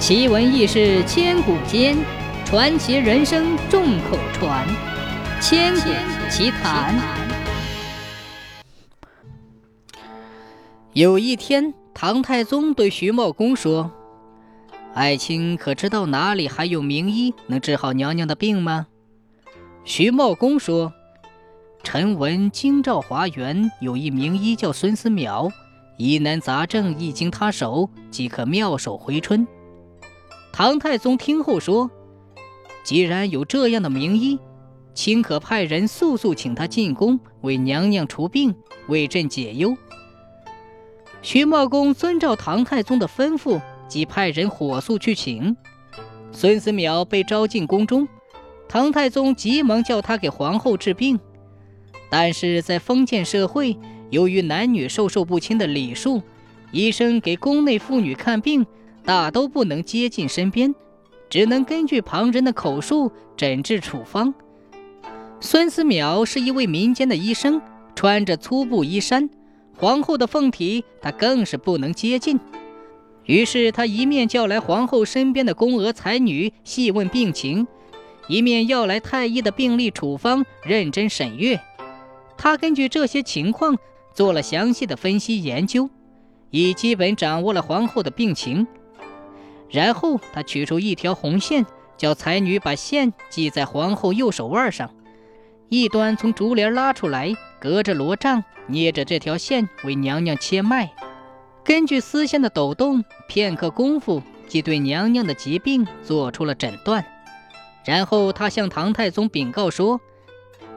[0.00, 1.94] 奇闻异事千古间，
[2.46, 4.66] 传奇人生众口传。
[5.42, 5.90] 千古
[6.30, 6.98] 奇谈。
[10.94, 13.90] 有一天，唐太宗对徐茂公说
[14.94, 18.86] ：“爱卿可知道哪里还有名医能治好娘娘的病吗？”
[19.84, 20.94] 徐茂公说
[21.84, 25.52] ：“臣闻京兆华园有一名医叫孙思邈，
[25.98, 29.46] 疑难杂症一经他手，即可妙手回春。”
[30.52, 31.90] 唐太宗听后说
[32.84, 34.38] ：“既然有这样的名医，
[34.94, 38.54] 卿可派人速速请他进宫，为娘娘除病，
[38.88, 39.76] 为朕解忧。”
[41.22, 45.56] 徐茂公遵照唐太宗的吩咐，即派人火速去请
[46.32, 47.04] 孙思邈。
[47.04, 48.08] 被招进宫中，
[48.68, 51.18] 唐太宗急忙叫他给皇后治病。
[52.10, 53.78] 但是在封建社会，
[54.10, 56.22] 由于男女授受不亲的礼数，
[56.72, 58.66] 医生给宫内妇女看病。
[59.10, 60.72] 大都不能接近身边，
[61.28, 64.32] 只能根据旁人的口述诊治处方。
[65.40, 67.60] 孙思邈是一位民间的医生，
[67.96, 69.28] 穿着粗布衣衫，
[69.76, 72.38] 皇后的凤体他更是不能接近。
[73.24, 77.66] 于是他一面叫来皇后身边的宫娥才女细问病情，
[78.28, 81.60] 一面要来太医的病历处方认真审阅。
[82.38, 83.76] 他根据这些情况
[84.14, 85.90] 做了详细的分析研究，
[86.50, 88.64] 已基本掌握了皇后的病情。
[89.70, 91.64] 然后他取出一条红线，
[91.96, 94.90] 叫才女把线系在皇后右手腕上，
[95.68, 100.90] 一端从竹帘拉出来，隔着罗帐捏着这条线为娘娘切脉。
[101.62, 107.04] 根据丝线的抖动，片刻功夫即对娘娘的疾病做出了诊断。
[107.84, 110.00] 然后他向唐太宗禀告说：“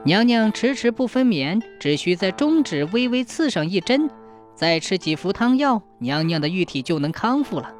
[0.04, 4.08] 娘娘迟迟不分娩，只需在中指微微刺上一针，
[4.54, 7.74] 再吃几服汤药，娘娘的玉体就能康复了。”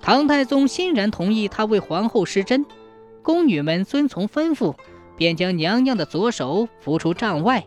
[0.00, 2.64] 唐太宗欣然同意他为皇后施针，
[3.22, 4.74] 宫女们遵从吩咐，
[5.16, 7.66] 便将娘娘的左手扶出帐外。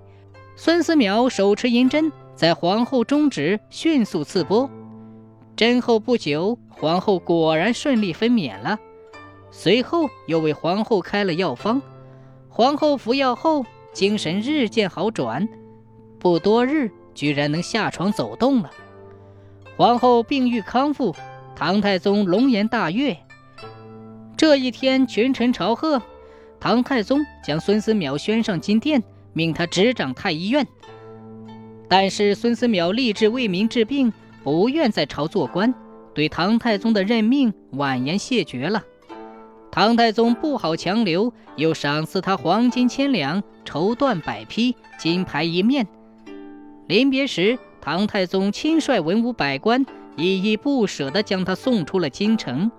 [0.55, 4.69] 孙思邈手持银针，在皇后中指迅速刺拨。
[5.55, 8.79] 针后不久，皇后果然顺利分娩了。
[9.51, 11.81] 随后又为皇后开了药方，
[12.50, 15.47] 皇后服药后精神日渐好转，
[16.17, 18.72] 不多日居然能下床走动了。
[19.78, 21.16] 皇后病愈康复。
[21.63, 23.16] 唐太宗龙颜大悦。
[24.35, 26.01] 这一天，群臣朝贺，
[26.59, 30.66] 唐太宗将孙思邈宣上金殿，命他执掌太医院。
[31.88, 34.11] 但是孙思邈立志为民治病，
[34.44, 35.72] 不愿在朝做官，
[36.16, 38.81] 对唐太宗的任命婉言谢绝了。
[39.72, 45.88] 唐太宗不好强留，又赏赐他黄金千两、绸缎百匹、金牌一面。
[46.88, 49.85] 临别时，唐太宗亲率文武百官。
[50.17, 52.72] 依依不舍地将他送出了京城。